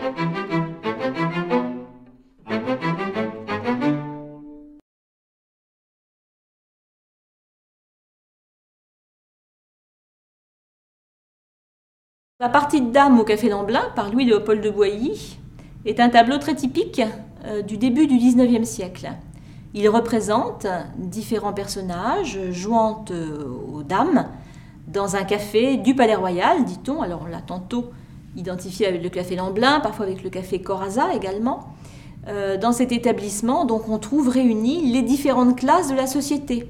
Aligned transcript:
La 0.00 0.08
partie 12.48 12.80
de 12.80 12.90
dame 12.90 13.20
au 13.20 13.24
Café 13.24 13.50
Lamblin 13.50 13.82
par 13.94 14.10
Louis-Léopold 14.10 14.62
de 14.62 14.70
Boilly 14.70 15.38
est 15.84 16.00
un 16.00 16.08
tableau 16.08 16.38
très 16.38 16.54
typique 16.54 17.02
euh, 17.44 17.60
du 17.60 17.76
début 17.76 18.06
du 18.06 18.16
XIXe 18.16 18.66
siècle. 18.66 19.10
Il 19.74 19.86
représente 19.90 20.66
différents 20.96 21.52
personnages 21.52 22.38
jouant 22.50 23.04
euh, 23.10 23.44
aux 23.74 23.82
dames 23.82 24.28
dans 24.88 25.16
un 25.16 25.24
café 25.24 25.76
du 25.76 25.94
Palais 25.94 26.14
Royal, 26.14 26.64
dit-on. 26.64 27.02
Alors 27.02 27.24
on 27.26 27.28
l'a 27.28 27.42
tantôt 27.42 27.90
identifié 28.36 28.86
avec 28.86 29.02
le 29.02 29.08
Café 29.08 29.36
Lamblin, 29.36 29.80
parfois 29.80 30.06
avec 30.06 30.22
le 30.22 30.30
Café 30.30 30.60
Corazza 30.60 31.14
également. 31.14 31.74
Euh, 32.28 32.56
dans 32.58 32.72
cet 32.72 32.92
établissement, 32.92 33.64
donc, 33.64 33.88
on 33.88 33.98
trouve 33.98 34.28
réunies 34.28 34.92
les 34.92 35.02
différentes 35.02 35.58
classes 35.58 35.88
de 35.88 35.96
la 35.96 36.06
société, 36.06 36.68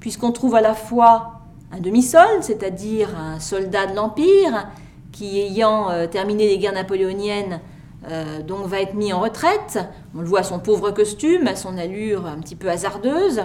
puisqu'on 0.00 0.32
trouve 0.32 0.54
à 0.54 0.60
la 0.60 0.74
fois 0.74 1.40
un 1.72 1.80
demi-solde, 1.80 2.42
c'est-à-dire 2.42 3.10
un 3.18 3.38
soldat 3.38 3.86
de 3.86 3.94
l'Empire, 3.94 4.68
qui, 5.12 5.38
ayant 5.38 5.90
euh, 5.90 6.06
terminé 6.06 6.46
les 6.46 6.58
guerres 6.58 6.72
napoléoniennes, 6.72 7.60
euh, 8.08 8.42
donc 8.42 8.66
va 8.66 8.80
être 8.80 8.94
mis 8.94 9.12
en 9.12 9.20
retraite. 9.20 9.78
On 10.14 10.20
le 10.20 10.26
voit 10.26 10.40
à 10.40 10.44
son 10.44 10.60
pauvre 10.60 10.90
costume, 10.92 11.46
à 11.46 11.56
son 11.56 11.76
allure 11.76 12.26
un 12.26 12.38
petit 12.38 12.56
peu 12.56 12.68
hasardeuse. 12.68 13.42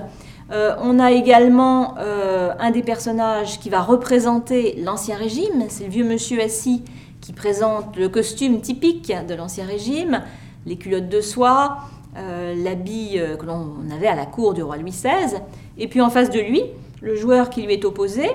On 0.54 1.00
a 1.00 1.14
également 1.14 1.96
un 1.98 2.72
des 2.72 2.84
personnages 2.84 3.58
qui 3.62 3.70
va 3.70 3.80
représenter 3.80 4.76
l'Ancien 4.84 5.16
Régime, 5.16 5.64
c'est 5.70 5.86
le 5.86 5.90
vieux 5.90 6.04
monsieur 6.04 6.42
assis 6.42 6.84
qui 7.22 7.34
présente 7.34 7.96
le 7.96 8.10
costume 8.10 8.62
typique 8.62 9.14
de 9.28 9.34
l'Ancien 9.34 9.66
Régime, 9.66 10.22
les 10.66 10.76
culottes 10.76 11.10
de 11.10 11.22
soie, 11.22 11.78
l'habit 12.16 13.20
que 13.40 13.46
l'on 13.46 13.90
avait 13.96 14.08
à 14.08 14.16
la 14.16 14.26
cour 14.26 14.54
du 14.54 14.64
roi 14.64 14.78
Louis 14.78 14.92
XVI. 14.92 15.38
Et 15.78 15.88
puis 15.88 16.02
en 16.02 16.10
face 16.10 16.30
de 16.30 16.40
lui, 16.40 16.62
le 17.02 17.16
joueur 17.16 17.50
qui 17.50 17.62
lui 17.64 17.74
est 17.74 17.86
opposé, 17.86 18.30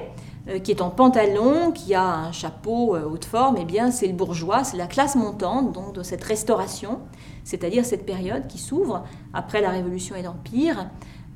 euh, 0.48 0.60
qui 0.60 0.70
est 0.70 0.80
en 0.80 0.90
pantalon, 0.90 1.72
qui 1.72 1.94
a 1.94 2.04
un 2.04 2.30
chapeau 2.30 2.94
euh, 2.94 3.04
haute 3.04 3.24
forme, 3.24 3.56
eh 3.58 3.64
bien 3.64 3.90
c'est 3.90 4.06
le 4.06 4.12
bourgeois, 4.12 4.62
c'est 4.62 4.76
la 4.76 4.86
classe 4.86 5.16
montante 5.16 5.72
donc 5.72 5.92
de 5.92 6.04
cette 6.04 6.22
restauration, 6.22 7.00
c'est-à-dire 7.42 7.84
cette 7.84 8.06
période 8.06 8.46
qui 8.46 8.58
s'ouvre 8.58 9.02
après 9.34 9.60
la 9.60 9.70
Révolution 9.70 10.14
et 10.14 10.22
l'Empire. 10.22 10.88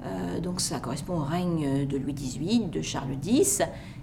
Euh, 0.04 0.38
donc 0.38 0.60
ça 0.60 0.78
correspond 0.78 1.18
au 1.18 1.24
règne 1.24 1.86
de 1.88 1.96
Louis 1.98 2.14
XVIII, 2.14 2.66
de 2.66 2.82
Charles 2.82 3.16
X, 3.24 3.62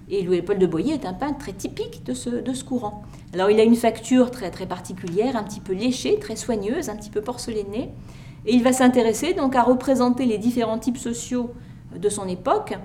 et 0.10 0.24
Louis-Paul 0.24 0.58
de 0.58 0.66
Boyer 0.66 0.94
est 0.94 1.06
un 1.06 1.14
peintre 1.14 1.40
très 1.40 1.54
typique 1.54 2.04
de 2.06 2.14
ce, 2.14 2.30
de 2.30 2.54
ce 2.54 2.64
courant. 2.64 3.04
Alors 3.34 3.50
il 3.50 3.60
a 3.60 3.64
une 3.64 3.76
facture 3.76 4.32
très, 4.32 4.52
très 4.52 4.66
particulière, 4.66 5.36
un 5.36 5.44
petit 5.44 5.60
peu 5.60 5.74
léchée, 5.74 6.18
très 6.20 6.36
soigneuse, 6.36 6.90
un 6.90 6.96
petit 6.96 7.10
peu 7.10 7.22
porcelainée, 7.22 7.92
et 8.46 8.54
il 8.54 8.64
va 8.64 8.72
s'intéresser 8.72 9.34
donc 9.34 9.56
à 9.56 9.64
représenter 9.64 10.26
les 10.26 10.38
différents 10.38 10.80
types 10.80 10.98
sociaux 10.98 11.52
de 11.96 12.10
son 12.10 12.28
époque, 12.28 12.78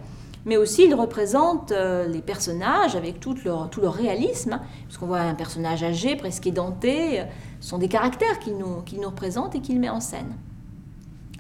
mais 0.45 0.57
aussi 0.57 0.85
il 0.85 0.95
représente 0.95 1.71
euh, 1.71 2.09
les 2.09 2.21
personnages 2.21 2.97
avec 2.97 3.21
tout 3.21 3.37
leur, 3.45 3.71
tout 3.71 3.81
leur 3.81 3.95
réalisme, 3.95 4.61
puisqu'on 4.87 5.07
voit 5.07 5.21
un 5.21 5.35
personnage 5.35 5.85
âgé, 5.85 6.17
presque 6.17 6.47
édenté, 6.47 7.21
euh, 7.21 7.25
ce 7.61 7.69
sont 7.69 7.79
des 7.79 7.89
caractères 7.89 8.41
qu'il 8.41 8.57
nous, 8.57 8.83
qu'il 8.83 9.01
nous 9.01 9.09
représente 9.09 9.55
et 9.55 9.61
qu'il 9.61 9.79
met 9.79 9.89
en 9.89 10.01
scène. 10.01 10.37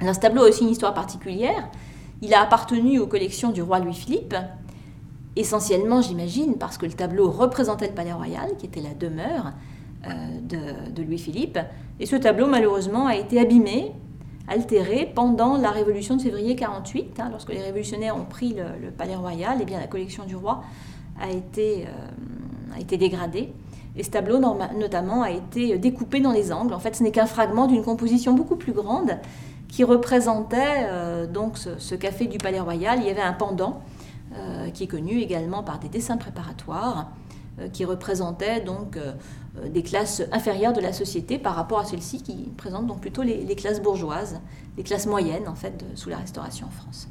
Alors, 0.00 0.14
ce 0.14 0.20
tableau 0.20 0.44
a 0.44 0.48
aussi 0.48 0.62
une 0.62 0.70
histoire 0.70 0.94
particulière. 0.94 1.68
Il 2.22 2.34
a 2.34 2.42
appartenu 2.42 2.98
aux 2.98 3.06
collections 3.06 3.50
du 3.50 3.62
roi 3.62 3.80
Louis-Philippe, 3.80 4.34
essentiellement, 5.36 6.02
j'imagine, 6.02 6.56
parce 6.56 6.78
que 6.78 6.86
le 6.86 6.92
tableau 6.92 7.30
représentait 7.30 7.88
le 7.88 7.94
palais 7.94 8.12
royal, 8.12 8.56
qui 8.58 8.66
était 8.66 8.80
la 8.80 8.94
demeure 8.94 9.52
euh, 10.06 10.90
de, 10.94 11.02
Louis-Philippe. 11.02 11.58
Et 12.00 12.06
ce 12.06 12.16
tableau, 12.16 12.46
malheureusement, 12.46 13.06
a 13.06 13.16
été 13.16 13.40
abîmé 13.40 13.92
altéré 14.48 15.10
pendant 15.14 15.56
la 15.56 15.70
Révolution 15.70 16.16
de 16.16 16.22
février 16.22 16.56
48, 16.56 17.20
hein, 17.20 17.28
lorsque 17.30 17.50
les 17.50 17.62
révolutionnaires 17.62 18.16
ont 18.16 18.24
pris 18.24 18.54
le, 18.54 18.90
palais 18.90 19.14
royal, 19.14 19.58
et 19.58 19.62
eh 19.62 19.64
bien 19.64 19.78
la 19.78 19.86
collection 19.86 20.24
du 20.24 20.34
roi 20.34 20.62
a 21.20 21.30
été, 21.30 21.86
euh, 21.86 22.96
dégradée. 22.96 23.52
Et 23.94 24.02
ce 24.02 24.10
tableau, 24.10 24.38
notamment, 24.38 25.22
a 25.22 25.30
été 25.30 25.78
découpé 25.78 26.20
dans 26.20 26.32
les 26.32 26.50
angles. 26.50 26.72
En 26.72 26.78
fait, 26.78 26.96
ce 26.96 27.02
n'est 27.02 27.10
qu'un 27.10 27.26
fragment 27.26 27.66
d'une 27.66 27.84
composition 27.84 28.32
beaucoup 28.32 28.56
plus 28.56 28.72
grande 28.72 29.18
qui 29.68 29.84
représentait 29.84 30.86
euh, 30.86 31.26
donc 31.26 31.56
ce, 31.56 31.94
café 31.94 32.26
du 32.26 32.38
Palais 32.38 32.60
Royal. 32.60 32.98
Il 33.00 33.06
y 33.06 33.10
avait 33.10 33.22
un 33.22 33.32
pendant 33.32 33.80
qui 34.74 34.84
est 34.84 34.88
connu 34.88 35.20
également 35.20 35.62
par 35.62 35.78
des 35.78 35.88
dessins 35.88 36.16
préparatoires 36.16 37.10
qui 37.72 37.84
représentait 37.84 38.60
donc 38.60 38.96
euh, 38.96 39.68
des 39.68 39.82
classes 39.82 40.22
inférieures 40.32 40.72
de 40.72 40.80
la 40.80 40.92
société 40.92 41.38
par 41.38 41.54
rapport 41.54 41.80
à 41.80 41.84
celle-ci 41.84 42.22
qui 42.22 42.50
présente 42.56 42.86
donc 42.86 43.00
plutôt 43.00 43.22
les, 43.22 43.54
classes 43.54 43.82
bourgeoises, 43.82 44.40
les 44.76 44.82
classes 44.82 45.06
moyennes 45.06 45.48
en 45.48 45.54
fait 45.54 45.84
sous 45.94 46.08
la 46.08 46.16
Restauration 46.16 46.66
en 46.66 46.70
France. 46.70 47.08